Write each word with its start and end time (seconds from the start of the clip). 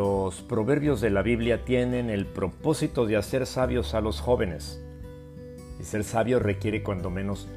Los 0.00 0.40
proverbios 0.40 1.02
de 1.02 1.10
la 1.10 1.20
Biblia 1.20 1.66
tienen 1.66 2.08
el 2.08 2.24
propósito 2.24 3.04
de 3.04 3.18
hacer 3.18 3.44
sabios 3.44 3.92
a 3.92 4.00
los 4.00 4.18
jóvenes. 4.22 4.82
Y 5.78 5.84
ser 5.84 6.04
sabio 6.04 6.38
requiere 6.38 6.82
cuando 6.82 7.10
menos 7.10 7.48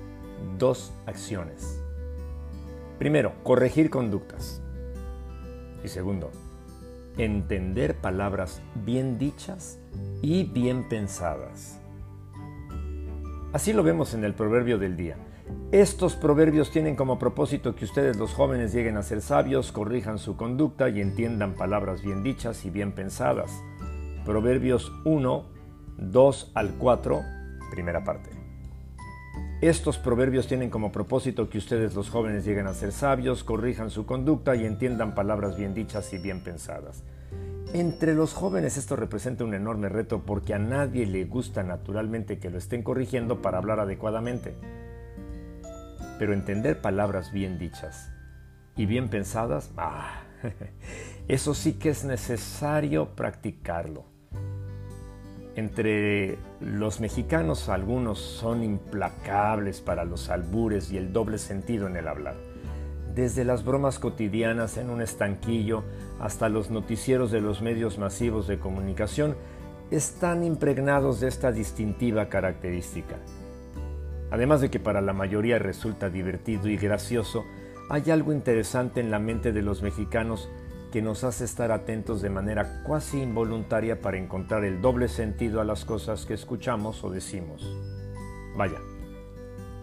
dos 0.60 0.92
acciones. 1.06 1.79
Primero, 2.99 3.31
corregir 3.44 3.90
conductas. 3.90 4.62
Y 5.85 5.87
segundo, 5.87 6.31
entender 7.17 7.96
palabras 7.96 8.62
bien 8.83 9.17
dichas 9.17 9.79
y 10.21 10.44
bien 10.44 10.89
pensadas. 10.89 11.79
Así 13.53 13.71
lo 13.71 13.83
vemos 13.83 14.13
en 14.15 14.25
el 14.25 14.33
proverbio 14.33 14.78
del 14.78 14.97
día. 14.97 15.15
Estos 15.71 16.16
proverbios 16.16 16.71
tienen 16.71 16.95
como 16.95 17.17
propósito 17.17 17.76
que 17.76 17.85
ustedes 17.85 18.17
los 18.17 18.34
jóvenes 18.34 18.73
lleguen 18.73 18.95
a 18.98 19.03
ser 19.03 19.21
sabios, 19.21 19.71
corrijan 19.71 20.20
su 20.20 20.38
conducta 20.38 20.90
y 20.90 21.02
entiendan 21.02 21.55
palabras 21.55 22.04
bien 22.04 22.22
dichas 22.22 22.63
y 22.66 22.70
bien 22.70 22.91
pensadas. 22.91 23.52
Proverbios 24.26 24.91
1, 25.04 25.45
2 25.98 26.52
al 26.54 26.76
4, 26.76 27.21
primera 27.71 28.04
parte. 28.04 28.30
Estos 29.62 29.98
proverbios 29.98 30.48
tienen 30.48 30.70
como 30.70 30.91
propósito 30.91 31.49
que 31.49 31.57
ustedes 31.57 31.96
los 31.96 32.10
jóvenes 32.10 32.46
lleguen 32.46 32.68
a 32.68 32.73
ser 32.73 32.91
sabios, 32.91 33.44
corrijan 33.44 33.90
su 33.90 34.05
conducta 34.05 34.55
y 34.55 34.66
entiendan 34.66 35.16
palabras 35.16 35.55
bien 35.55 35.73
dichas 35.73 36.13
y 36.13 36.18
bien 36.18 36.44
pensadas. 36.44 37.02
Entre 37.73 38.13
los 38.13 38.34
jóvenes 38.34 38.77
esto 38.77 38.96
representa 38.96 39.44
un 39.44 39.54
enorme 39.55 39.90
reto 39.90 40.21
porque 40.26 40.54
a 40.54 40.60
nadie 40.60 41.07
le 41.07 41.26
gusta 41.26 41.63
naturalmente 41.63 42.38
que 42.38 42.52
lo 42.52 42.57
estén 42.60 42.84
corrigiendo 42.84 43.41
para 43.41 43.57
hablar 43.57 43.80
adecuadamente. 43.80 44.54
Pero 46.20 46.34
entender 46.34 46.81
palabras 46.81 47.31
bien 47.31 47.58
dichas 47.58 48.12
y 48.76 48.85
bien 48.85 49.09
pensadas, 49.09 49.71
ah, 49.77 50.23
eso 51.27 51.54
sí 51.54 51.74
que 51.74 51.90
es 51.90 52.04
necesario 52.04 53.15
practicarlo. 53.15 54.05
Entre 55.55 56.40
los 56.60 56.99
mexicanos 56.99 57.70
algunos 57.70 58.20
son 58.20 58.63
implacables 58.63 59.82
para 59.82 60.04
los 60.04 60.29
albures 60.29 60.91
y 60.91 60.98
el 60.98 61.13
doble 61.13 61.38
sentido 61.38 61.85
en 61.88 61.96
el 61.96 62.07
hablar. 62.07 62.35
Desde 63.13 63.45
las 63.45 63.63
bromas 63.63 63.99
cotidianas 63.99 64.77
en 64.77 64.89
un 64.89 65.01
estanquillo 65.01 65.83
hasta 66.19 66.49
los 66.49 66.71
noticieros 66.71 67.29
de 67.29 67.41
los 67.41 67.61
medios 67.61 67.99
masivos 67.99 68.47
de 68.47 68.57
comunicación 68.57 69.35
están 69.91 70.43
impregnados 70.43 71.19
de 71.19 71.27
esta 71.27 71.51
distintiva 71.51 72.27
característica. 72.29 73.17
Además 74.33 74.61
de 74.61 74.71
que 74.71 74.79
para 74.79 74.99
la 74.99 75.13
mayoría 75.13 75.59
resulta 75.59 76.09
divertido 76.09 76.67
y 76.67 76.75
gracioso, 76.75 77.45
hay 77.87 78.09
algo 78.09 78.33
interesante 78.33 78.99
en 78.99 79.11
la 79.11 79.19
mente 79.19 79.51
de 79.51 79.61
los 79.61 79.83
mexicanos 79.83 80.49
que 80.91 81.03
nos 81.03 81.23
hace 81.23 81.45
estar 81.45 81.71
atentos 81.71 82.23
de 82.23 82.31
manera 82.31 82.81
cuasi 82.81 83.21
involuntaria 83.21 84.01
para 84.01 84.17
encontrar 84.17 84.63
el 84.63 84.81
doble 84.81 85.07
sentido 85.07 85.61
a 85.61 85.65
las 85.65 85.85
cosas 85.85 86.25
que 86.25 86.33
escuchamos 86.33 87.03
o 87.03 87.11
decimos. 87.11 87.77
Vaya, 88.57 88.79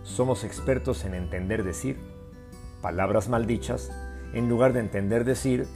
somos 0.02 0.42
expertos 0.42 1.04
en 1.04 1.14
entender 1.14 1.62
decir 1.62 2.00
palabras 2.82 3.28
maldichas 3.28 3.92
en 4.34 4.48
lugar 4.48 4.72
de 4.72 4.80
entender 4.80 5.24
decir 5.24 5.68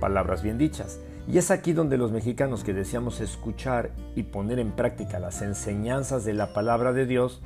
palabras 0.00 0.42
bien 0.42 0.58
dichas. 0.58 0.98
Y 1.28 1.38
es 1.38 1.52
aquí 1.52 1.72
donde 1.72 1.98
los 1.98 2.10
mexicanos 2.10 2.64
que 2.64 2.74
deseamos 2.74 3.20
escuchar 3.20 3.92
y 4.16 4.24
poner 4.24 4.58
en 4.58 4.72
práctica 4.72 5.20
las 5.20 5.40
enseñanzas 5.40 6.24
de 6.24 6.34
la 6.34 6.52
palabra 6.52 6.92
de 6.92 7.06
Dios, 7.06 7.42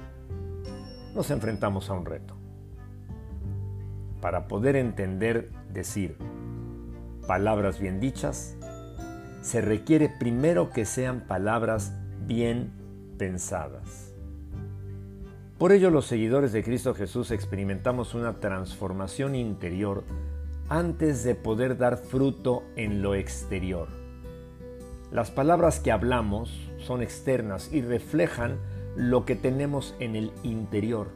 nos 1.14 1.30
enfrentamos 1.30 1.90
a 1.90 1.94
un 1.94 2.06
reto. 2.06 2.34
Para 4.20 4.48
poder 4.48 4.76
entender, 4.76 5.50
decir 5.72 6.16
palabras 7.26 7.78
bien 7.78 8.00
dichas, 8.00 8.56
se 9.40 9.60
requiere 9.60 10.08
primero 10.08 10.70
que 10.70 10.84
sean 10.84 11.26
palabras 11.26 11.92
bien 12.26 12.72
pensadas. 13.18 14.12
Por 15.58 15.72
ello 15.72 15.90
los 15.90 16.06
seguidores 16.06 16.52
de 16.52 16.64
Cristo 16.64 16.94
Jesús 16.94 17.30
experimentamos 17.30 18.14
una 18.14 18.40
transformación 18.40 19.34
interior 19.34 20.04
antes 20.68 21.22
de 21.24 21.34
poder 21.34 21.76
dar 21.76 21.98
fruto 21.98 22.64
en 22.76 23.02
lo 23.02 23.14
exterior. 23.14 23.88
Las 25.12 25.30
palabras 25.30 25.78
que 25.78 25.92
hablamos 25.92 26.70
son 26.78 27.02
externas 27.02 27.70
y 27.72 27.82
reflejan 27.82 28.58
lo 28.96 29.24
que 29.24 29.36
tenemos 29.36 29.94
en 29.98 30.16
el 30.16 30.32
interior. 30.42 31.08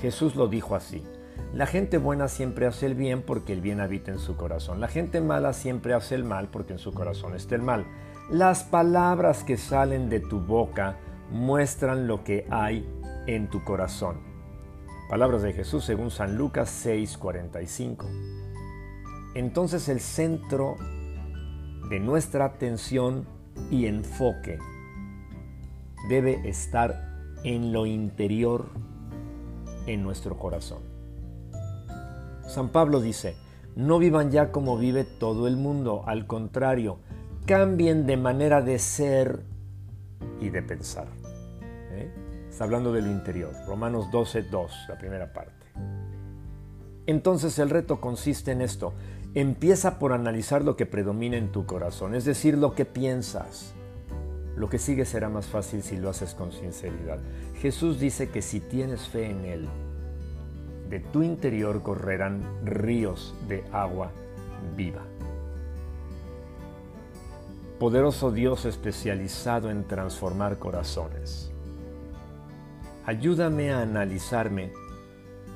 Jesús 0.00 0.36
lo 0.36 0.48
dijo 0.48 0.74
así. 0.74 1.04
La 1.52 1.66
gente 1.66 1.98
buena 1.98 2.28
siempre 2.28 2.66
hace 2.66 2.86
el 2.86 2.94
bien 2.94 3.22
porque 3.22 3.52
el 3.52 3.60
bien 3.60 3.80
habita 3.80 4.10
en 4.10 4.18
su 4.18 4.36
corazón. 4.36 4.80
La 4.80 4.88
gente 4.88 5.20
mala 5.20 5.52
siempre 5.52 5.94
hace 5.94 6.16
el 6.16 6.24
mal 6.24 6.48
porque 6.48 6.72
en 6.72 6.78
su 6.78 6.92
corazón 6.92 7.34
está 7.34 7.54
el 7.54 7.62
mal. 7.62 7.86
Las 8.30 8.64
palabras 8.64 9.44
que 9.44 9.56
salen 9.56 10.08
de 10.08 10.20
tu 10.20 10.40
boca 10.40 10.96
muestran 11.30 12.08
lo 12.08 12.24
que 12.24 12.46
hay 12.50 12.88
en 13.26 13.48
tu 13.48 13.62
corazón. 13.62 14.18
Palabras 15.08 15.42
de 15.42 15.52
Jesús 15.52 15.84
según 15.84 16.10
San 16.10 16.36
Lucas 16.36 16.70
6:45. 16.84 18.06
Entonces 19.34 19.88
el 19.88 20.00
centro 20.00 20.76
de 21.88 22.00
nuestra 22.00 22.46
atención 22.46 23.26
y 23.70 23.86
enfoque 23.86 24.58
debe 26.08 26.48
estar 26.48 27.14
en 27.44 27.72
lo 27.72 27.86
interior, 27.86 28.66
en 29.86 30.02
nuestro 30.02 30.38
corazón. 30.38 30.82
San 32.46 32.70
Pablo 32.70 33.00
dice, 33.00 33.36
no 33.76 33.98
vivan 33.98 34.30
ya 34.30 34.52
como 34.52 34.78
vive 34.78 35.04
todo 35.04 35.48
el 35.48 35.56
mundo, 35.56 36.04
al 36.06 36.26
contrario, 36.26 36.98
cambien 37.46 38.06
de 38.06 38.16
manera 38.16 38.62
de 38.62 38.78
ser 38.78 39.42
y 40.40 40.50
de 40.50 40.62
pensar. 40.62 41.08
¿Eh? 41.90 42.10
Está 42.48 42.64
hablando 42.64 42.92
de 42.92 43.02
lo 43.02 43.10
interior, 43.10 43.52
Romanos 43.66 44.10
12, 44.10 44.42
2, 44.42 44.72
la 44.88 44.98
primera 44.98 45.32
parte. 45.32 45.66
Entonces 47.06 47.58
el 47.58 47.70
reto 47.70 48.00
consiste 48.00 48.52
en 48.52 48.62
esto, 48.62 48.94
empieza 49.34 49.98
por 49.98 50.12
analizar 50.12 50.64
lo 50.64 50.76
que 50.76 50.86
predomina 50.86 51.36
en 51.36 51.52
tu 51.52 51.66
corazón, 51.66 52.14
es 52.14 52.24
decir, 52.24 52.56
lo 52.56 52.74
que 52.74 52.84
piensas. 52.84 53.74
Lo 54.56 54.68
que 54.68 54.78
sigue 54.78 55.04
será 55.04 55.28
más 55.28 55.46
fácil 55.46 55.82
si 55.82 55.96
lo 55.96 56.10
haces 56.10 56.34
con 56.34 56.52
sinceridad. 56.52 57.18
Jesús 57.60 57.98
dice 57.98 58.30
que 58.30 58.40
si 58.40 58.60
tienes 58.60 59.08
fe 59.08 59.30
en 59.30 59.44
Él, 59.44 59.68
de 60.88 61.00
tu 61.00 61.22
interior 61.22 61.82
correrán 61.82 62.42
ríos 62.64 63.34
de 63.48 63.64
agua 63.72 64.12
viva. 64.76 65.02
Poderoso 67.78 68.30
Dios 68.30 68.64
especializado 68.64 69.70
en 69.70 69.84
transformar 69.84 70.58
corazones. 70.58 71.50
Ayúdame 73.04 73.72
a 73.72 73.82
analizarme 73.82 74.72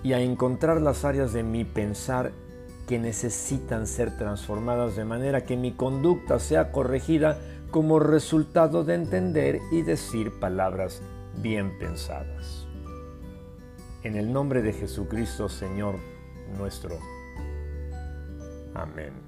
y 0.03 0.13
a 0.13 0.21
encontrar 0.21 0.81
las 0.81 1.05
áreas 1.05 1.33
de 1.33 1.43
mi 1.43 1.65
pensar 1.65 2.33
que 2.89 2.99
necesitan 2.99 3.87
ser 3.87 4.17
transformadas 4.17 4.97
de 4.97 5.05
manera 5.05 5.45
que 5.45 5.57
mi 5.57 5.73
conducta 5.73 6.39
sea 6.39 6.73
corregida 6.73 7.39
como 7.71 7.99
resultado 7.99 8.85
de 8.85 8.95
entender 8.95 9.61
y 9.71 9.83
decir 9.83 10.39
palabras 10.41 11.03
bien 11.37 11.79
pensadas. 11.79 12.67
En 14.03 14.17
el 14.17 14.33
nombre 14.33 14.63
de 14.63 14.73
Jesucristo, 14.73 15.49
Señor 15.49 15.97
nuestro. 16.57 16.99
Amén. 18.75 19.28